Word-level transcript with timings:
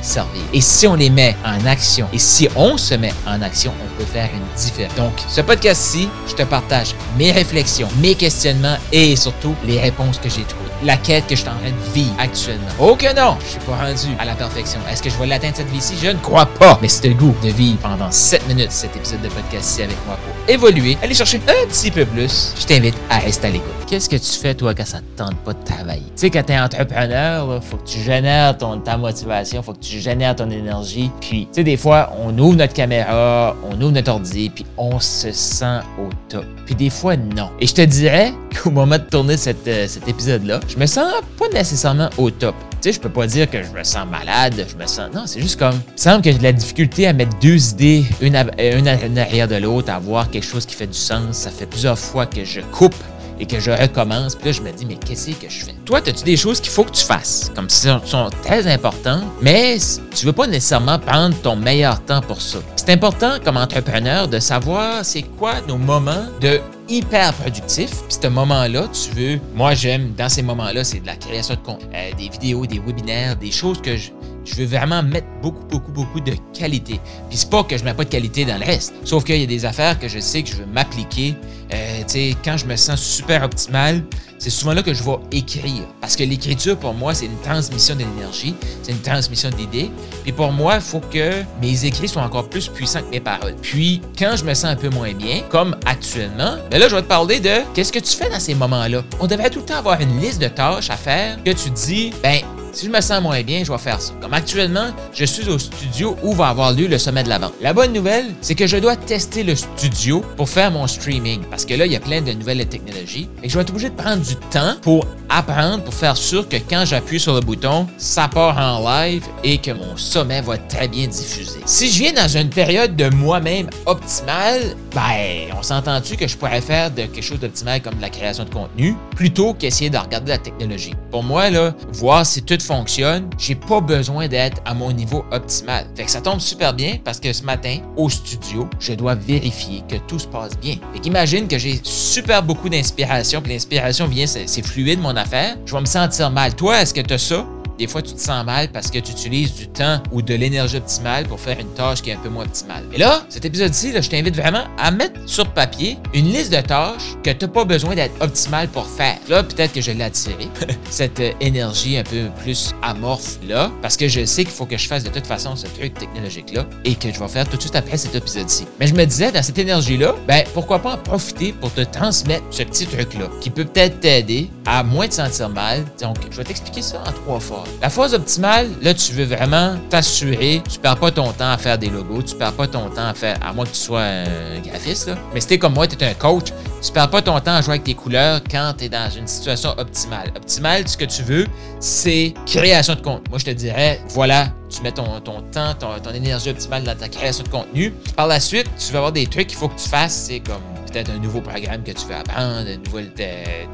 servir. 0.00 0.42
Et 0.52 0.60
si 0.60 0.86
on 0.86 0.94
les 0.94 1.10
met 1.10 1.36
en 1.44 1.64
action, 1.66 2.08
et 2.12 2.18
si 2.18 2.48
on 2.56 2.76
se 2.76 2.94
met 2.94 3.12
en 3.26 3.42
action, 3.42 3.72
on 3.82 3.98
peut 3.98 4.04
faire 4.04 4.30
une 4.34 4.60
différence. 4.60 4.94
Donc, 4.96 5.12
ce 5.28 5.40
podcast-ci, 5.40 6.08
je 6.28 6.34
te 6.34 6.42
partage 6.42 6.94
mes 7.18 7.32
réflexions, 7.32 7.88
mes 8.00 8.14
questionnements 8.14 8.76
et 8.92 9.16
surtout 9.16 9.54
les 9.66 9.80
réponses 9.80 10.18
que 10.18 10.28
j'ai 10.28 10.44
trouvées. 10.44 10.62
La 10.84 10.96
quête 10.96 11.26
que 11.28 11.36
je 11.36 11.42
suis 11.42 11.48
en 11.48 11.54
train 11.54 11.70
de 11.70 11.92
vivre 11.94 12.14
actuellement. 12.18 12.66
Oh 12.80 12.96
que 12.96 13.14
non, 13.14 13.36
je 13.44 13.50
suis 13.50 13.60
pas 13.60 13.76
rendu 13.76 14.16
à 14.18 14.24
la 14.24 14.34
perfection. 14.34 14.80
Est-ce 14.90 15.00
que 15.00 15.10
je 15.10 15.16
vais 15.16 15.26
l'atteindre 15.26 15.56
cette 15.56 15.70
vie-ci? 15.70 15.94
Je 16.02 16.08
ne 16.08 16.18
crois 16.18 16.46
pas. 16.46 16.76
Mais 16.82 16.88
c'est 16.88 17.08
le 17.08 17.14
goût 17.14 17.34
de 17.42 17.50
vivre 17.50 17.78
pendant 17.78 18.10
7 18.10 18.48
minutes 18.48 18.72
cet 18.72 18.96
épisode 18.96 19.22
de 19.22 19.28
podcast-ci 19.28 19.82
avec 19.82 19.96
moi 20.06 20.16
pour 20.16 20.52
évoluer, 20.52 20.98
aller 21.02 21.14
chercher 21.14 21.40
un 21.46 21.66
petit 21.68 21.92
peu 21.92 22.04
plus. 22.04 22.54
Je 22.60 22.66
t'invite 22.66 22.96
à 23.10 23.18
rester 23.18 23.46
à 23.46 23.50
l'écoute. 23.50 23.70
Qu'est-ce 23.86 24.08
que 24.08 24.16
tu 24.16 24.40
fais, 24.40 24.54
toi, 24.54 24.74
quand 24.74 24.86
ça 24.86 24.98
te 24.98 25.18
tente 25.22 25.36
pas 25.44 25.52
de 25.52 25.62
travailler? 25.62 26.02
Tu 26.02 26.12
sais, 26.16 26.30
quand 26.30 26.42
tu 26.44 26.52
es 26.52 26.58
entrepreneur, 26.58 27.62
faut 27.62 27.76
que 27.76 27.88
tu 27.88 28.00
génères 28.00 28.56
ton, 28.56 28.80
ta 28.80 28.96
motivation, 28.96 29.62
faut 29.62 29.74
que 29.74 29.80
tu 29.82 30.00
génères 30.00 30.36
ton 30.36 30.50
énergie. 30.50 31.10
Puis, 31.20 31.46
tu 31.46 31.56
sais, 31.56 31.64
des 31.64 31.76
fois, 31.76 32.12
on 32.24 32.36
ouvre 32.38 32.56
notre 32.56 32.72
caméra, 32.72 33.56
on 33.64 33.80
ouvre 33.80 33.90
notre 33.90 34.10
ordi, 34.10 34.50
puis 34.50 34.64
on 34.76 34.98
se 35.00 35.32
sent 35.32 35.80
au 35.98 36.08
top. 36.28 36.44
Puis 36.64 36.74
des 36.74 36.90
fois, 36.90 37.16
non. 37.16 37.50
Et 37.60 37.66
je 37.66 37.74
te 37.74 37.82
dirais 37.82 38.32
qu'au 38.62 38.70
moment 38.70 38.96
de 38.96 39.02
tourner 39.02 39.34
euh, 39.34 39.86
cet 39.86 40.08
épisode-là, 40.08 40.60
je 40.68 40.78
me 40.78 40.86
sens 40.86 41.12
pas 41.38 41.48
nécessairement 41.52 42.08
au 42.16 42.30
top. 42.30 42.54
Tu 42.80 42.88
sais, 42.88 42.92
je 42.94 43.00
peux 43.00 43.10
pas 43.10 43.26
dire 43.26 43.48
que 43.48 43.62
je 43.62 43.70
me 43.70 43.84
sens 43.84 44.06
malade, 44.10 44.66
je 44.68 44.76
me 44.76 44.86
sens. 44.86 45.10
Non, 45.14 45.22
c'est 45.26 45.40
juste 45.40 45.58
comme. 45.58 45.78
Il 45.96 46.00
semble 46.00 46.22
que 46.22 46.32
j'ai 46.32 46.38
de 46.38 46.42
la 46.42 46.52
difficulté 46.52 47.06
à 47.06 47.12
mettre 47.12 47.38
deux 47.40 47.70
idées, 47.70 48.04
une, 48.20 48.34
à, 48.34 48.40
à, 48.40 48.62
une 49.06 49.18
arrière 49.18 49.46
de 49.46 49.56
l'autre, 49.56 49.92
à 49.92 49.98
voir 49.98 50.30
quelque 50.30 50.46
chose 50.46 50.66
qui 50.66 50.74
fait 50.74 50.86
du 50.86 50.98
sens. 50.98 51.36
Ça 51.36 51.50
fait 51.50 51.66
plusieurs 51.66 51.98
fois 51.98 52.26
que 52.26 52.44
je 52.44 52.60
coupe 52.60 52.94
et 53.42 53.46
que 53.46 53.58
je 53.58 53.72
recommence. 53.72 54.36
Puis 54.36 54.46
là, 54.46 54.52
je 54.52 54.62
me 54.62 54.70
dis, 54.70 54.86
mais 54.86 54.94
qu'est-ce 54.94 55.32
que 55.32 55.48
je 55.50 55.64
fais? 55.64 55.74
Toi, 55.84 55.98
as-tu 55.98 56.22
des 56.22 56.36
choses 56.36 56.60
qu'il 56.60 56.70
faut 56.70 56.84
que 56.84 56.92
tu 56.92 57.04
fasses, 57.04 57.50
comme 57.56 57.68
si 57.68 57.88
elles 57.88 58.00
sont 58.04 58.30
très 58.44 58.68
importantes, 58.68 59.24
mais 59.42 59.78
tu 60.14 60.26
veux 60.26 60.32
pas 60.32 60.46
nécessairement 60.46 61.00
prendre 61.00 61.36
ton 61.42 61.56
meilleur 61.56 62.00
temps 62.04 62.20
pour 62.20 62.40
ça. 62.40 62.58
C'est 62.76 62.90
important 62.90 63.38
comme 63.44 63.56
entrepreneur 63.56 64.28
de 64.28 64.38
savoir 64.38 65.04
c'est 65.04 65.22
quoi 65.22 65.54
nos 65.66 65.76
moments 65.76 66.26
de 66.40 66.60
hyper 66.88 67.32
productif. 67.34 67.90
Puis 68.08 68.18
ce 68.22 68.28
moment-là, 68.28 68.86
tu 68.92 69.10
veux, 69.10 69.40
moi 69.54 69.74
j'aime, 69.74 70.12
dans 70.16 70.28
ces 70.28 70.42
moments-là, 70.42 70.84
c'est 70.84 71.00
de 71.00 71.06
la 71.06 71.16
création 71.16 71.54
de 71.54 71.60
contenu, 71.60 71.88
des 72.16 72.28
vidéos, 72.28 72.64
des 72.64 72.78
webinaires, 72.78 73.34
des 73.34 73.50
choses 73.50 73.80
que 73.82 73.96
je, 73.96 74.10
je 74.44 74.54
veux 74.54 74.66
vraiment 74.66 75.02
mettre 75.02 75.26
beaucoup, 75.40 75.64
beaucoup, 75.66 75.92
beaucoup 75.92 76.20
de 76.20 76.34
qualité. 76.52 77.00
Puis 77.28 77.38
c'est 77.38 77.50
pas 77.50 77.64
que 77.64 77.76
je 77.76 77.84
mets 77.84 77.94
pas 77.94 78.04
de 78.04 78.10
qualité 78.10 78.44
dans 78.44 78.58
le 78.58 78.64
reste. 78.64 78.94
Sauf 79.04 79.24
qu'il 79.24 79.40
y 79.40 79.42
a 79.42 79.46
des 79.46 79.64
affaires 79.64 79.98
que 79.98 80.08
je 80.08 80.18
sais 80.18 80.42
que 80.42 80.50
je 80.50 80.56
veux 80.56 80.66
m'appliquer. 80.66 81.34
Euh, 81.72 82.00
tu 82.00 82.04
sais, 82.08 82.36
quand 82.44 82.56
je 82.56 82.66
me 82.66 82.76
sens 82.76 83.00
super 83.00 83.42
optimal, 83.42 84.02
c'est 84.42 84.50
souvent 84.50 84.74
là 84.74 84.82
que 84.82 84.92
je 84.92 85.04
vais 85.04 85.18
écrire. 85.30 85.84
Parce 86.00 86.16
que 86.16 86.24
l'écriture, 86.24 86.76
pour 86.76 86.94
moi, 86.94 87.14
c'est 87.14 87.26
une 87.26 87.40
transmission 87.44 87.94
de 87.94 88.00
l'énergie, 88.00 88.56
c'est 88.82 88.90
une 88.90 89.00
transmission 89.00 89.50
d'idées. 89.50 89.88
Puis 90.24 90.32
pour 90.32 90.50
moi, 90.50 90.74
il 90.74 90.80
faut 90.80 90.98
que 90.98 91.44
mes 91.60 91.84
écrits 91.84 92.08
soient 92.08 92.22
encore 92.22 92.48
plus 92.48 92.68
puissants 92.68 93.02
que 93.02 93.10
mes 93.10 93.20
paroles. 93.20 93.54
Puis, 93.62 94.02
quand 94.18 94.34
je 94.36 94.44
me 94.44 94.52
sens 94.54 94.64
un 94.64 94.76
peu 94.76 94.88
moins 94.88 95.12
bien, 95.12 95.42
comme 95.48 95.76
actuellement, 95.86 96.56
ben 96.70 96.80
là, 96.80 96.88
je 96.88 96.96
vais 96.96 97.02
te 97.02 97.06
parler 97.06 97.38
de 97.38 97.60
qu'est-ce 97.72 97.92
que 97.92 98.00
tu 98.00 98.16
fais 98.16 98.28
dans 98.28 98.40
ces 98.40 98.54
moments-là. 98.54 99.04
On 99.20 99.28
devrait 99.28 99.50
tout 99.50 99.60
le 99.60 99.64
temps 99.64 99.76
avoir 99.76 100.00
une 100.00 100.20
liste 100.20 100.42
de 100.42 100.48
tâches 100.48 100.90
à 100.90 100.96
faire 100.96 101.42
que 101.44 101.50
tu 101.50 101.70
dis, 101.70 102.12
ben, 102.20 102.40
si 102.72 102.86
je 102.86 102.90
me 102.90 103.00
sens 103.00 103.22
moins 103.22 103.42
bien, 103.42 103.62
je 103.64 103.70
vais 103.70 103.78
faire 103.78 104.00
ça. 104.00 104.14
Comme 104.20 104.34
actuellement, 104.34 104.88
je 105.12 105.24
suis 105.24 105.48
au 105.48 105.58
studio 105.58 106.16
où 106.22 106.32
va 106.32 106.48
avoir 106.48 106.72
lieu 106.72 106.86
le 106.86 106.98
sommet 106.98 107.22
de 107.22 107.28
la 107.28 107.38
vente. 107.38 107.52
La 107.60 107.72
bonne 107.72 107.92
nouvelle, 107.92 108.26
c'est 108.40 108.54
que 108.54 108.66
je 108.66 108.78
dois 108.78 108.96
tester 108.96 109.42
le 109.42 109.54
studio 109.54 110.24
pour 110.36 110.48
faire 110.48 110.70
mon 110.70 110.86
streaming. 110.86 111.42
Parce 111.50 111.64
que 111.64 111.74
là, 111.74 111.86
il 111.86 111.92
y 111.92 111.96
a 111.96 112.00
plein 112.00 112.22
de 112.22 112.32
nouvelles 112.32 112.66
technologies. 112.66 113.28
Et 113.42 113.48
je 113.48 113.54
vais 113.56 113.62
être 113.62 113.70
obligé 113.70 113.90
de 113.90 113.94
prendre 113.94 114.22
du 114.22 114.36
temps 114.36 114.74
pour 114.80 115.06
apprendre, 115.28 115.82
pour 115.84 115.94
faire 115.94 116.16
sûr 116.16 116.48
que 116.48 116.56
quand 116.56 116.84
j'appuie 116.86 117.20
sur 117.20 117.34
le 117.34 117.40
bouton, 117.40 117.86
ça 117.98 118.28
part 118.28 118.58
en 118.58 118.82
live 118.88 119.24
et 119.44 119.58
que 119.58 119.70
mon 119.70 119.96
sommet 119.96 120.40
va 120.40 120.54
être 120.54 120.68
très 120.68 120.88
bien 120.88 121.06
diffusé. 121.06 121.60
Si 121.66 121.90
je 121.90 121.98
viens 121.98 122.12
dans 122.12 122.28
une 122.28 122.50
période 122.50 122.96
de 122.96 123.08
moi-même 123.10 123.68
optimale, 123.86 124.76
ben, 124.94 125.54
on 125.58 125.62
s'entend-tu 125.62 126.16
que 126.16 126.26
je 126.26 126.36
pourrais 126.36 126.60
faire 126.60 126.90
de 126.90 127.02
quelque 127.02 127.22
chose 127.22 127.40
d'optimal 127.40 127.80
comme 127.82 127.94
de 127.94 128.02
la 128.02 128.10
création 128.10 128.44
de 128.44 128.50
contenu 128.50 128.96
plutôt 129.14 129.54
qu'essayer 129.54 129.90
de 129.90 129.98
regarder 129.98 130.30
la 130.30 130.38
technologie? 130.38 130.94
Pour 131.10 131.22
moi, 131.22 131.50
là, 131.50 131.74
voir 131.92 132.24
si 132.26 132.42
tout 132.42 132.58
fonctionne, 132.62 133.28
j'ai 133.38 133.54
pas 133.54 133.80
besoin 133.80 134.28
d'être 134.28 134.60
à 134.64 134.74
mon 134.74 134.92
niveau 134.92 135.24
optimal. 135.30 135.86
Fait 135.94 136.04
que 136.04 136.10
ça 136.10 136.20
tombe 136.20 136.40
super 136.40 136.74
bien 136.74 136.98
parce 137.04 137.20
que 137.20 137.32
ce 137.32 137.42
matin, 137.42 137.78
au 137.96 138.08
studio, 138.08 138.68
je 138.78 138.92
dois 138.94 139.14
vérifier 139.14 139.82
que 139.88 139.96
tout 139.96 140.18
se 140.18 140.26
passe 140.26 140.58
bien. 140.58 140.76
Fait 140.92 141.00
qu'imagine 141.00 141.48
que 141.48 141.58
j'ai 141.58 141.80
super 141.82 142.42
beaucoup 142.42 142.68
d'inspiration, 142.68 143.40
puis 143.40 143.52
l'inspiration 143.52 144.06
vient, 144.06 144.26
c'est 144.26 144.66
fluide 144.66 145.00
mon 145.00 145.16
affaire. 145.16 145.56
Je 145.66 145.74
vais 145.74 145.80
me 145.80 145.86
sentir 145.86 146.30
mal. 146.30 146.54
Toi, 146.54 146.80
est-ce 146.82 146.94
que 146.94 147.00
tu 147.00 147.18
ça? 147.18 147.46
Des 147.82 147.88
fois, 147.88 148.00
tu 148.00 148.14
te 148.14 148.20
sens 148.20 148.44
mal 148.44 148.68
parce 148.68 148.92
que 148.92 149.00
tu 149.00 149.10
utilises 149.10 149.56
du 149.56 149.66
temps 149.66 150.00
ou 150.12 150.22
de 150.22 150.34
l'énergie 150.34 150.76
optimale 150.76 151.26
pour 151.26 151.40
faire 151.40 151.58
une 151.58 151.74
tâche 151.74 152.00
qui 152.00 152.10
est 152.10 152.12
un 152.12 152.18
peu 152.18 152.28
moins 152.28 152.44
optimale. 152.44 152.84
Et 152.92 152.98
là, 152.98 153.24
cet 153.28 153.44
épisode-ci, 153.44 153.92
je 154.00 154.08
t'invite 154.08 154.36
vraiment 154.36 154.62
à 154.78 154.92
mettre 154.92 155.18
sur 155.26 155.48
papier 155.48 155.98
une 156.14 156.26
liste 156.26 156.52
de 156.52 156.60
tâches 156.60 157.16
que 157.24 157.30
tu 157.30 157.44
n'as 157.44 157.50
pas 157.50 157.64
besoin 157.64 157.96
d'être 157.96 158.14
optimal 158.20 158.68
pour 158.68 158.86
faire. 158.86 159.18
Là, 159.28 159.42
peut-être 159.42 159.72
que 159.72 159.80
je 159.80 159.90
l'ai 159.90 160.04
attiré, 160.04 160.46
cette 160.90 161.20
énergie 161.40 161.96
un 161.96 162.04
peu 162.04 162.28
plus 162.44 162.72
amorphe 162.82 163.40
là, 163.48 163.72
parce 163.82 163.96
que 163.96 164.06
je 164.06 164.26
sais 164.26 164.44
qu'il 164.44 164.54
faut 164.54 164.66
que 164.66 164.76
je 164.76 164.86
fasse 164.86 165.02
de 165.02 165.10
toute 165.10 165.26
façon 165.26 165.56
ce 165.56 165.66
truc 165.66 165.94
technologique-là 165.94 166.66
et 166.84 166.94
que 166.94 167.12
je 167.12 167.18
vais 167.18 167.26
faire 167.26 167.48
tout 167.48 167.56
de 167.56 167.62
suite 167.62 167.74
après 167.74 167.96
cet 167.96 168.14
épisode-ci. 168.14 168.64
Mais 168.78 168.86
je 168.86 168.94
me 168.94 169.04
disais, 169.04 169.32
dans 169.32 169.42
cette 169.42 169.58
énergie-là, 169.58 170.14
ben 170.28 170.44
pourquoi 170.54 170.78
pas 170.78 170.92
en 170.92 170.98
profiter 170.98 171.52
pour 171.52 171.74
te 171.74 171.80
transmettre 171.80 172.44
ce 172.52 172.62
petit 172.62 172.86
truc-là 172.86 173.26
qui 173.40 173.50
peut 173.50 173.64
peut-être 173.64 173.98
t'aider 173.98 174.50
à 174.66 174.84
moins 174.84 175.08
te 175.08 175.14
sentir 175.14 175.48
mal. 175.48 175.84
Donc, 176.00 176.18
je 176.30 176.36
vais 176.36 176.44
t'expliquer 176.44 176.82
ça 176.82 177.02
en 177.04 177.10
trois 177.10 177.40
fois. 177.40 177.64
La 177.80 177.90
phase 177.90 178.14
optimale, 178.14 178.68
là, 178.80 178.94
tu 178.94 179.12
veux 179.12 179.24
vraiment 179.24 179.76
t'assurer, 179.90 180.62
tu 180.70 180.78
perds 180.78 180.98
pas 180.98 181.10
ton 181.10 181.32
temps 181.32 181.50
à 181.50 181.58
faire 181.58 181.78
des 181.78 181.90
logos, 181.90 182.22
tu 182.22 182.36
perds 182.36 182.52
pas 182.52 182.68
ton 182.68 182.88
temps 182.90 183.08
à 183.08 183.14
faire, 183.14 183.36
à 183.42 183.52
moins 183.52 183.64
que 183.64 183.70
tu 183.70 183.80
sois 183.80 184.02
un 184.02 184.60
graphiste, 184.60 185.08
là. 185.08 185.16
Mais 185.34 185.40
si 185.40 185.48
t'es 185.48 185.58
comme 185.58 185.74
moi, 185.74 185.86
tu 185.88 186.02
un 186.04 186.14
coach, 186.14 186.52
tu 186.80 186.92
perds 186.92 187.10
pas 187.10 187.22
ton 187.22 187.38
temps 187.40 187.54
à 187.54 187.60
jouer 187.60 187.72
avec 187.72 187.84
tes 187.84 187.94
couleurs 187.94 188.40
quand 188.48 188.74
tu 188.78 188.84
es 188.84 188.88
dans 188.88 189.10
une 189.10 189.26
situation 189.26 189.70
optimale. 189.78 190.32
Optimale, 190.36 190.86
ce 190.86 190.96
que 190.96 191.04
tu 191.04 191.22
veux, 191.22 191.46
c'est 191.80 192.34
création 192.46 192.94
de 192.94 193.00
contenu. 193.00 193.24
Moi, 193.30 193.38
je 193.38 193.46
te 193.46 193.50
dirais, 193.50 194.00
voilà, 194.10 194.48
tu 194.70 194.82
mets 194.82 194.92
ton, 194.92 195.20
ton 195.20 195.42
temps, 195.42 195.74
ton, 195.74 195.98
ton, 196.00 196.10
énergie 196.10 196.50
optimale 196.50 196.84
dans 196.84 196.96
ta 196.96 197.08
création 197.08 197.42
de 197.42 197.48
contenu. 197.48 197.92
Par 198.16 198.26
la 198.26 198.38
suite, 198.38 198.68
tu 198.78 198.92
vas 198.92 198.98
avoir 198.98 199.12
des 199.12 199.26
trucs 199.26 199.48
qu'il 199.48 199.58
faut 199.58 199.68
que 199.68 199.80
tu 199.80 199.88
fasses, 199.88 200.26
c'est 200.28 200.40
comme 200.40 200.71
peut-être 200.92 201.10
un 201.10 201.18
nouveau 201.18 201.40
programme 201.40 201.82
que 201.82 201.92
tu 201.92 202.06
veux 202.06 202.14
apprendre, 202.14 202.68
une 202.68 202.82
nouvelle 202.82 203.12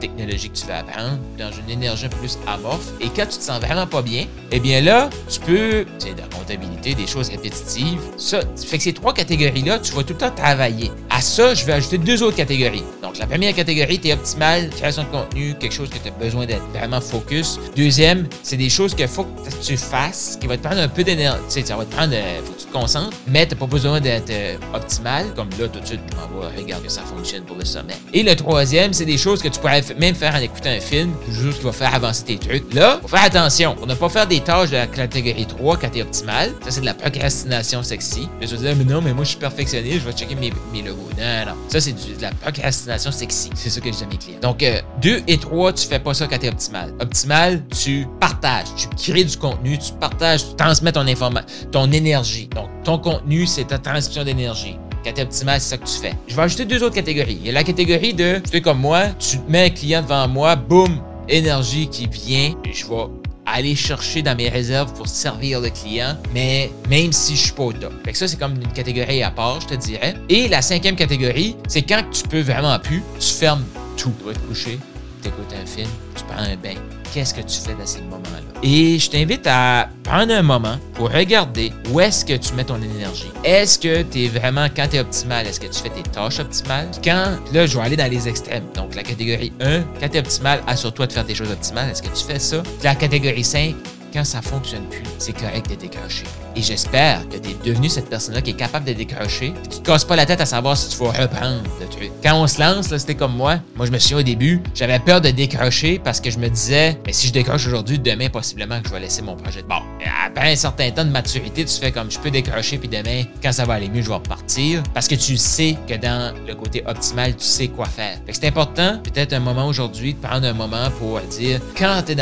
technologie 0.00 0.50
que 0.50 0.56
tu 0.56 0.66
veux 0.66 0.74
apprendre, 0.74 1.18
dans 1.38 1.50
une 1.50 1.70
énergie 1.70 2.08
plus 2.08 2.38
amorphe. 2.46 2.92
Et 3.00 3.08
quand 3.08 3.26
tu 3.26 3.38
te 3.38 3.42
sens 3.42 3.60
vraiment 3.60 3.86
pas 3.86 4.02
bien, 4.02 4.26
eh 4.52 4.60
bien 4.60 4.80
là, 4.80 5.10
tu 5.28 5.40
peux, 5.40 5.84
c'est 5.98 6.14
de 6.14 6.20
la 6.20 6.26
comptabilité, 6.28 6.94
des 6.94 7.06
choses 7.06 7.28
répétitives. 7.28 8.00
Ça, 8.16 8.40
fait 8.56 8.78
que 8.78 8.84
ces 8.84 8.92
trois 8.92 9.12
catégories-là, 9.12 9.78
tu 9.80 9.92
vas 9.92 10.02
tout 10.02 10.12
le 10.12 10.18
temps 10.18 10.30
travailler. 10.30 10.90
À 11.18 11.20
ça, 11.20 11.52
je 11.52 11.64
vais 11.64 11.72
ajouter 11.72 11.98
deux 11.98 12.22
autres 12.22 12.36
catégories. 12.36 12.84
Donc, 13.02 13.18
la 13.18 13.26
première 13.26 13.52
catégorie, 13.52 13.98
tu 13.98 14.06
es 14.06 14.12
optimal, 14.12 14.70
création 14.70 15.02
de 15.02 15.08
contenu, 15.08 15.56
quelque 15.58 15.74
chose 15.74 15.90
que 15.90 15.98
tu 15.98 16.06
as 16.06 16.12
besoin 16.12 16.46
d'être 16.46 16.62
vraiment 16.72 17.00
focus. 17.00 17.58
Deuxième, 17.74 18.28
c'est 18.44 18.56
des 18.56 18.68
choses 18.68 18.94
qu'il 18.94 19.08
faut 19.08 19.24
que 19.24 19.50
tu 19.60 19.76
fasses, 19.76 20.38
qui 20.40 20.46
va 20.46 20.56
te 20.56 20.62
prendre 20.62 20.80
un 20.80 20.86
peu 20.86 21.02
d'énergie. 21.02 21.40
Tu 21.48 21.54
sais, 21.54 21.66
ça 21.66 21.76
va 21.76 21.84
te 21.86 21.92
prendre, 21.92 22.12
euh, 22.14 22.38
faut 22.44 22.52
que 22.52 22.60
tu 22.60 22.66
te 22.66 22.72
concentres, 22.72 23.16
mais 23.26 23.48
tu 23.48 23.54
n'as 23.54 23.58
pas 23.58 23.66
besoin 23.66 24.00
d'être 24.00 24.30
euh, 24.30 24.58
optimal. 24.72 25.34
Comme 25.34 25.50
là, 25.58 25.66
tout 25.66 25.80
de 25.80 25.86
suite, 25.86 25.98
on 26.36 26.38
va 26.38 26.50
regarder 26.56 26.88
ça 26.88 27.02
fonctionne 27.02 27.42
pour 27.42 27.56
le 27.56 27.64
sommet. 27.64 27.96
Et 28.12 28.22
le 28.22 28.36
troisième, 28.36 28.92
c'est 28.92 29.04
des 29.04 29.18
choses 29.18 29.42
que 29.42 29.48
tu 29.48 29.58
pourrais 29.58 29.82
même 29.98 30.14
faire 30.14 30.36
en 30.36 30.40
écoutant 30.40 30.70
un 30.70 30.78
film, 30.78 31.14
juste 31.32 31.58
qui 31.58 31.64
va 31.64 31.72
faire 31.72 31.96
avancer 31.96 32.22
tes 32.22 32.38
trucs. 32.38 32.72
Là, 32.72 33.00
faut 33.02 33.08
faire 33.08 33.24
attention. 33.24 33.74
On 33.82 33.86
ne 33.86 33.94
pas 33.96 34.08
faire 34.08 34.28
des 34.28 34.38
tâches 34.38 34.70
de 34.70 34.76
la 34.76 34.86
catégorie 34.86 35.46
3 35.46 35.78
quand 35.78 35.90
t'es 35.90 36.02
optimal. 36.02 36.52
Ça, 36.62 36.70
c'est 36.70 36.80
de 36.82 36.86
la 36.86 36.94
procrastination 36.94 37.82
sexy. 37.82 38.28
Je 38.40 38.46
vais 38.46 38.56
dire, 38.56 38.76
mais 38.76 38.84
non, 38.84 39.00
mais 39.00 39.12
moi, 39.12 39.24
je 39.24 39.30
suis 39.30 39.38
perfectionniste, 39.38 40.02
je 40.02 40.04
vais 40.04 40.12
checker 40.12 40.36
mes, 40.36 40.52
mes 40.72 40.82
logos. 40.82 41.07
Non, 41.16 41.46
non. 41.46 41.52
Ça, 41.68 41.80
c'est 41.80 41.92
de 41.92 42.22
la 42.22 42.30
procrastination 42.30 43.10
sexy. 43.10 43.50
C'est 43.54 43.70
ça 43.70 43.80
que 43.80 43.90
je 43.90 44.04
dis 44.04 44.18
clients. 44.18 44.40
Donc, 44.40 44.64
2 45.02 45.10
euh, 45.10 45.20
et 45.26 45.38
3, 45.38 45.72
tu 45.72 45.86
fais 45.86 45.98
pas 45.98 46.14
ça 46.14 46.26
quand 46.26 46.38
t'es 46.38 46.48
optimal. 46.48 46.92
Optimal, 47.00 47.62
tu 47.68 48.06
partages, 48.20 48.66
tu 48.76 49.12
crées 49.12 49.24
du 49.24 49.36
contenu, 49.36 49.78
tu 49.78 49.92
partages, 49.92 50.48
tu 50.48 50.54
transmets 50.56 50.92
ton 50.92 51.06
information, 51.06 51.48
ton 51.70 51.90
énergie. 51.92 52.48
Donc, 52.54 52.68
ton 52.84 52.98
contenu, 52.98 53.46
c'est 53.46 53.64
ta 53.64 53.78
transmission 53.78 54.24
d'énergie. 54.24 54.76
Quand 55.04 55.12
t'es 55.12 55.22
optimal, 55.22 55.60
c'est 55.60 55.70
ça 55.70 55.76
que 55.78 55.86
tu 55.86 55.98
fais. 55.98 56.14
Je 56.26 56.34
vais 56.34 56.42
ajouter 56.42 56.64
deux 56.64 56.82
autres 56.82 56.94
catégories. 56.94 57.38
Il 57.40 57.46
y 57.46 57.50
a 57.50 57.52
la 57.52 57.64
catégorie 57.64 58.14
de, 58.14 58.40
tu 58.44 58.50
fais 58.50 58.60
comme 58.60 58.80
moi, 58.80 59.06
tu 59.18 59.38
mets 59.48 59.66
un 59.66 59.70
client 59.70 60.02
devant 60.02 60.28
moi, 60.28 60.56
boum, 60.56 61.00
énergie 61.28 61.88
qui 61.88 62.06
vient, 62.06 62.54
et 62.64 62.72
je 62.72 62.86
vais 62.86 63.27
aller 63.52 63.74
chercher 63.74 64.22
dans 64.22 64.36
mes 64.36 64.48
réserves 64.48 64.92
pour 64.94 65.08
servir 65.08 65.60
le 65.60 65.70
client, 65.70 66.16
mais 66.34 66.70
même 66.88 67.12
si 67.12 67.36
je 67.36 67.42
suis 67.42 67.52
pas 67.52 67.64
au. 67.64 67.72
Fait 68.04 68.12
que 68.12 68.18
ça, 68.18 68.28
c'est 68.28 68.38
comme 68.38 68.54
une 68.54 68.72
catégorie 68.72 69.22
à 69.22 69.30
part, 69.30 69.60
je 69.60 69.68
te 69.68 69.74
dirais. 69.74 70.14
Et 70.28 70.48
la 70.48 70.62
cinquième 70.62 70.96
catégorie, 70.96 71.56
c'est 71.68 71.82
quand 71.82 72.02
tu 72.10 72.22
peux 72.24 72.40
vraiment 72.40 72.78
plus, 72.78 73.02
tu 73.18 73.28
fermes 73.28 73.64
tout. 73.96 74.12
Tu 74.18 74.24
vas 74.24 74.32
te 74.32 74.38
coucher, 74.40 74.78
tu 75.22 75.28
écoutes 75.28 75.52
un 75.52 75.66
film, 75.66 75.88
tu 76.16 76.24
prends 76.24 76.42
un 76.42 76.56
bain. 76.56 76.97
Qu'est-ce 77.12 77.32
que 77.32 77.40
tu 77.40 77.58
fais 77.58 77.74
dans 77.74 77.86
ces 77.86 78.02
moments-là? 78.02 78.60
Et 78.62 78.98
je 78.98 79.08
t'invite 79.08 79.46
à 79.46 79.88
prendre 80.02 80.32
un 80.32 80.42
moment 80.42 80.76
pour 80.94 81.10
regarder 81.10 81.72
où 81.90 82.00
est-ce 82.00 82.24
que 82.24 82.34
tu 82.34 82.52
mets 82.54 82.64
ton 82.64 82.80
énergie. 82.82 83.30
Est-ce 83.44 83.78
que 83.78 84.02
tu 84.02 84.24
es 84.24 84.28
vraiment, 84.28 84.66
quand 84.74 84.88
tu 84.88 84.96
es 84.96 85.00
optimal, 85.00 85.46
est-ce 85.46 85.60
que 85.60 85.66
tu 85.66 85.80
fais 85.80 85.90
tes 85.90 86.02
tâches 86.02 86.40
optimales? 86.40 86.90
Quand, 87.02 87.36
là, 87.52 87.66
je 87.66 87.78
vais 87.78 87.84
aller 87.84 87.96
dans 87.96 88.10
les 88.10 88.28
extrêmes. 88.28 88.64
Donc, 88.74 88.94
la 88.94 89.02
catégorie 89.02 89.52
1, 89.60 89.82
quand 90.00 90.08
tu 90.08 90.16
es 90.16 90.20
optimal, 90.20 90.62
assure-toi 90.66 91.06
de 91.06 91.12
faire 91.12 91.26
tes 91.26 91.34
choses 91.34 91.50
optimales. 91.50 91.90
Est-ce 91.90 92.02
que 92.02 92.08
tu 92.08 92.24
fais 92.24 92.38
ça? 92.38 92.62
La 92.82 92.94
catégorie 92.94 93.44
5, 93.44 93.74
quand 94.12 94.24
ça 94.24 94.42
fonctionne 94.42 94.84
plus, 94.88 95.02
c'est 95.18 95.32
correct 95.32 95.70
de 95.70 95.74
décrocher. 95.74 96.24
Et 96.56 96.62
j'espère 96.62 97.28
que 97.28 97.36
tu 97.36 97.50
es 97.50 97.54
devenu 97.64 97.88
cette 97.88 98.08
personne-là 98.08 98.40
qui 98.42 98.50
est 98.50 98.56
capable 98.56 98.84
de 98.84 98.92
décrocher. 98.92 99.52
Tu 99.70 99.78
te 99.78 99.86
casses 99.86 100.04
pas 100.04 100.16
la 100.16 100.26
tête 100.26 100.40
à 100.40 100.46
savoir 100.46 100.76
si 100.76 100.88
tu 100.88 101.04
vas 101.04 101.12
reprendre 101.12 101.62
le 101.80 101.86
truc. 101.86 102.10
Quand 102.22 102.34
on 102.34 102.46
se 102.46 102.60
lance, 102.60 102.88
c'était 102.96 103.14
comme 103.14 103.36
moi. 103.36 103.58
Moi, 103.76 103.86
je 103.86 103.92
me 103.92 103.98
suis 103.98 104.14
au 104.14 104.22
début, 104.22 104.60
j'avais 104.74 104.98
peur 104.98 105.20
de 105.20 105.30
décrocher 105.30 106.00
parce 106.02 106.20
que 106.20 106.30
je 106.30 106.38
me 106.38 106.48
disais, 106.48 106.98
mais 107.06 107.12
si 107.12 107.28
je 107.28 107.32
décroche 107.32 107.66
aujourd'hui, 107.66 107.98
demain, 107.98 108.28
possiblement 108.28 108.80
que 108.80 108.88
je 108.88 108.94
vais 108.94 109.00
laisser 109.00 109.22
mon 109.22 109.36
projet. 109.36 109.62
Bon, 109.62 109.80
après 110.26 110.52
un 110.52 110.56
certain 110.56 110.90
temps 110.90 111.04
de 111.04 111.10
maturité, 111.10 111.64
tu 111.64 111.78
fais 111.78 111.92
comme 111.92 112.10
je 112.10 112.18
peux 112.18 112.30
décrocher, 112.30 112.78
puis 112.78 112.88
demain, 112.88 113.24
quand 113.42 113.52
ça 113.52 113.64
va 113.64 113.74
aller 113.74 113.88
mieux, 113.88 114.02
je 114.02 114.08
vais 114.08 114.14
repartir. 114.14 114.82
Parce 114.94 115.06
que 115.06 115.14
tu 115.14 115.36
sais 115.36 115.76
que 115.86 115.94
dans 115.94 116.34
le 116.46 116.54
côté 116.54 116.82
optimal, 116.86 117.36
tu 117.36 117.44
sais 117.44 117.68
quoi 117.68 117.86
faire. 117.86 118.18
c'est 118.30 118.46
important, 118.46 118.98
peut-être 119.02 119.32
un 119.32 119.40
moment 119.40 119.66
aujourd'hui, 119.66 120.14
de 120.14 120.18
prendre 120.18 120.46
un 120.46 120.54
moment 120.54 120.90
pour 120.98 121.20
dire, 121.20 121.60
quand 121.76 122.02
tu 122.06 122.12
es 122.12 122.14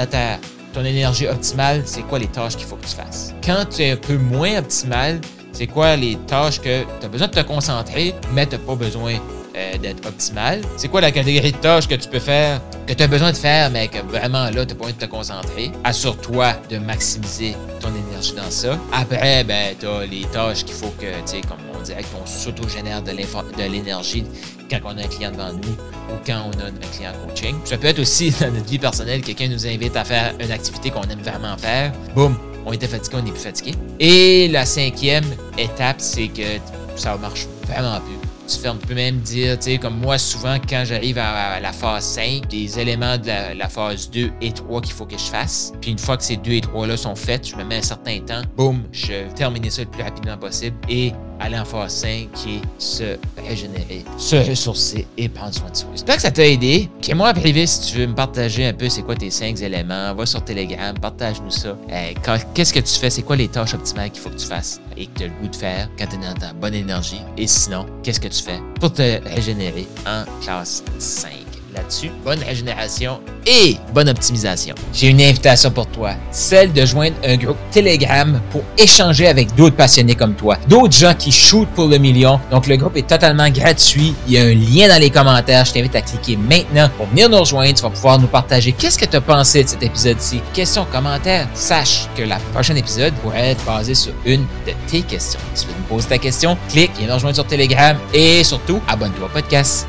ton 0.77 0.85
énergie 0.85 1.27
optimale, 1.27 1.83
c'est 1.87 2.03
quoi 2.03 2.19
les 2.19 2.27
tâches 2.27 2.55
qu'il 2.55 2.67
faut 2.67 2.77
que 2.77 2.87
tu 2.87 2.95
fasses? 2.95 3.33
Quand 3.43 3.65
tu 3.65 3.83
es 3.83 3.93
un 3.93 3.97
peu 3.97 4.19
moins 4.19 4.59
optimal, 4.59 5.23
c'est 5.53 5.67
quoi 5.67 5.97
les 5.97 6.17
tâches 6.27 6.61
que 6.61 6.83
tu 6.83 7.07
as 7.07 7.09
besoin 7.09 7.29
de 7.29 7.33
te 7.33 7.41
concentrer, 7.41 8.15
mais 8.33 8.45
tu 8.45 8.57
n'as 8.57 8.59
pas 8.59 8.75
besoin 8.75 9.15
euh, 9.57 9.79
d'être 9.79 10.07
optimal? 10.07 10.61
C'est 10.77 10.89
quoi 10.89 11.01
la 11.01 11.13
catégorie 11.13 11.53
de 11.53 11.57
tâches 11.57 11.89
que 11.89 11.95
tu 11.95 12.09
peux 12.09 12.19
faire, 12.19 12.61
que 12.87 12.93
tu 12.93 13.03
as 13.03 13.07
besoin 13.07 13.33
de 13.33 13.39
faire, 13.39 13.71
mais 13.71 13.89
que 13.89 14.01
vraiment 14.07 14.51
là, 14.51 14.67
tu 14.67 14.75
pas 14.75 14.85
besoin 14.85 14.93
de 14.93 15.07
te 15.07 15.11
concentrer? 15.11 15.73
Assure-toi 15.83 16.53
de 16.69 16.77
maximiser 16.77 17.57
ton 17.81 17.89
énergie 17.89 18.35
dans 18.35 18.51
ça. 18.51 18.79
Après, 18.93 19.45
ben, 19.45 19.75
tu 19.81 19.87
as 19.87 20.05
les 20.05 20.27
tâches 20.27 20.63
qu'il 20.63 20.75
faut 20.75 20.93
que, 21.01 21.07
tu 21.07 21.23
sais, 21.25 21.41
comme 21.41 21.66
on 21.87 21.95
dirait, 21.95 22.03
qu'on 22.03 22.27
s'auto-génère 22.27 23.03
de 23.03 23.13
l'énergie 23.71 24.25
quand 24.71 24.79
on 24.85 24.99
a 24.99 25.03
un 25.03 25.09
client 25.09 25.31
devant 25.31 25.53
nous 25.53 25.73
ou 26.11 26.19
quand 26.27 26.51
on 26.53 26.61
a 26.61 26.67
un 26.67 26.93
client 26.93 27.13
coaching. 27.27 27.55
Ça 27.65 27.79
peut 27.79 27.87
être 27.87 28.01
aussi 28.01 28.31
dans 28.41 28.53
notre 28.53 28.67
vie 28.67 28.79
personnelle, 28.79 29.23
quelqu'un 29.23 29.49
nous 29.49 29.67
invite 29.67 29.97
à 29.97 30.05
faire 30.05 30.35
une 30.41 30.51
activité 30.51 30.91
qu'on 30.91 31.03
aime 31.03 31.23
vraiment 31.23 31.57
faire. 31.57 31.93
Boum, 32.15 32.37
on 32.65 32.73
était 32.73 32.89
fatigué, 32.89 33.17
on 33.23 33.27
est 33.27 33.31
plus 33.31 33.41
fatigué. 33.41 33.75
Et 34.01 34.49
la 34.49 34.67
cinquième 34.67 35.25
étape, 35.59 36.01
c'est 36.01 36.29
que 36.29 36.59
ça 36.97 37.17
marche 37.17 37.47
vraiment 37.67 38.01
plus 38.01 38.27
tu 38.47 38.87
peux 38.87 38.95
même 38.95 39.19
dire, 39.19 39.59
tu 39.59 39.73
sais, 39.73 39.79
comme 39.79 39.99
moi, 39.99 40.19
souvent, 40.19 40.57
quand 40.69 40.85
j'arrive 40.85 41.19
à, 41.19 41.61
la 41.61 41.73
phase 41.73 42.05
5, 42.05 42.49
des 42.49 42.79
éléments 42.79 43.19
de 43.19 43.59
la, 43.59 43.69
phase 43.69 44.11
2 44.11 44.31
et 44.41 44.53
3 44.53 44.81
qu'il 44.81 44.93
faut 44.93 45.07
que 45.07 45.19
je 45.19 45.25
fasse. 45.25 45.73
Puis 45.81 45.91
une 45.91 45.99
fois 45.99 46.17
que 46.17 46.23
ces 46.23 46.37
2 46.37 46.53
et 46.53 46.61
3-là 46.61 46.97
sont 46.97 47.17
faits, 47.17 47.49
je 47.49 47.57
me 47.57 47.65
mets 47.65 47.79
un 47.79 47.83
certain 47.83 48.21
temps, 48.21 48.43
boum, 48.57 48.83
je 48.93 49.29
termine 49.35 49.69
ça 49.71 49.83
le 49.83 49.89
plus 49.89 50.03
rapidement 50.03 50.37
possible 50.37 50.77
et 50.89 51.13
aller 51.41 51.59
en 51.59 51.65
phase 51.65 51.95
5 51.95 52.29
qui 52.33 52.57
est 52.57 52.63
se 52.79 53.19
régénérer, 53.47 54.05
se 54.19 54.37
ressourcer 54.37 55.07
et 55.17 55.29
prendre 55.29 55.55
soin 55.55 55.71
de 55.71 55.77
soi. 55.77 55.89
J'espère 55.93 56.17
que 56.17 56.23
ça 56.23 56.31
t'a 56.31 56.47
aidé. 56.47 56.89
Tiens-moi 57.01 57.31
en 57.31 57.35
privé 57.35 57.67
si 57.67 57.93
tu 57.93 57.99
veux 57.99 58.07
me 58.07 58.15
partager 58.15 58.67
un 58.67 58.73
peu 58.73 58.89
c'est 58.89 59.03
quoi 59.03 59.17
tes 59.17 59.31
5 59.31 59.61
éléments. 59.61 60.15
Va 60.15 60.27
sur 60.27 60.45
Telegram, 60.45 60.97
partage-nous 60.99 61.51
ça. 61.51 61.77
Euh, 61.91 62.13
qu'est-ce 62.55 62.73
que 62.73 62.81
tu 62.81 62.95
fais? 62.99 63.11
C'est 63.11 63.23
quoi 63.23 63.37
les 63.37 63.49
tâches 63.49 63.75
optimales 63.75 64.11
qu'il 64.11 64.23
faut 64.23 64.31
que 64.31 64.37
tu 64.37 64.47
fasses 64.47 64.81
et 64.97 65.07
que 65.07 65.19
tu 65.19 65.25
as 65.25 65.27
le 65.29 65.33
goût 65.41 65.49
de 65.49 65.57
faire 65.57 65.89
quand 65.99 66.07
tu 66.07 66.17
es 66.17 66.19
dans 66.19 66.35
ta 66.35 66.53
bonne 66.53 66.75
énergie? 66.75 67.21
Et 67.37 67.47
sinon, 67.47 67.87
qu'est-ce 68.03 68.21
que 68.21 68.29
tu 68.29 68.43
fais 68.43 68.61
pour 68.81 68.93
te 68.93 69.23
régénérer 69.35 69.87
en 70.07 70.25
classe 70.43 70.83
5? 70.99 71.46
Là-dessus. 71.77 72.11
Bonne 72.25 72.43
régénération 72.43 73.21
et 73.47 73.77
bonne 73.95 74.09
optimisation. 74.09 74.75
J'ai 74.93 75.09
une 75.09 75.21
invitation 75.21 75.71
pour 75.71 75.87
toi, 75.87 76.13
celle 76.31 76.73
de 76.73 76.85
joindre 76.85 77.17
un 77.25 77.37
groupe 77.37 77.57
Telegram 77.71 78.41
pour 78.51 78.63
échanger 78.77 79.29
avec 79.29 79.55
d'autres 79.55 79.77
passionnés 79.77 80.15
comme 80.15 80.35
toi, 80.35 80.57
d'autres 80.69 80.97
gens 80.97 81.15
qui 81.15 81.31
shootent 81.31 81.69
pour 81.71 81.87
le 81.89 81.99
million. 81.99 82.41
Donc 82.51 82.67
le 82.67 82.77
groupe 82.77 82.97
est 82.97 83.07
totalement 83.07 83.49
gratuit. 83.51 84.15
Il 84.27 84.35
y 84.35 84.39
a 84.39 84.43
un 84.43 84.55
lien 84.55 84.89
dans 84.89 85.01
les 85.01 85.11
commentaires. 85.11 85.65
Je 85.65 85.73
t'invite 85.73 85.95
à 85.95 86.01
cliquer 86.01 86.37
maintenant 86.37 86.89
pour 86.97 87.07
venir 87.07 87.29
nous 87.29 87.39
rejoindre. 87.39 87.75
Tu 87.75 87.83
vas 87.83 87.91
pouvoir 87.91 88.19
nous 88.19 88.27
partager 88.27 88.73
qu'est-ce 88.73 88.99
que 88.99 89.05
tu 89.05 89.17
as 89.17 89.21
pensé 89.21 89.65
de 89.65 89.69
cet 89.69 89.83
épisode-ci. 89.83 90.41
Questions, 90.53 90.87
commentaires. 90.91 91.49
Sache 91.55 92.09
que 92.17 92.23
la 92.23 92.39
prochaine 92.53 92.77
épisode 92.77 93.13
pourrait 93.15 93.51
être 93.51 93.65
basé 93.65 93.95
sur 93.95 94.13
une 94.25 94.43
de 94.67 94.73
tes 94.87 95.03
questions. 95.03 95.41
Si 95.55 95.65
tu 95.65 95.73
veux 95.73 95.79
me 95.79 95.89
poser 95.89 96.09
ta 96.09 96.19
question, 96.19 96.57
clique, 96.71 96.93
viens 96.99 97.09
nous 97.09 97.15
rejoindre 97.15 97.37
sur 97.37 97.47
Telegram 97.47 97.97
et 98.15 98.43
surtout, 98.43 98.81
abonne-toi 98.89 99.27
au 99.27 99.29
podcast. 99.29 99.85